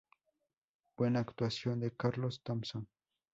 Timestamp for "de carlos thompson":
1.79-2.87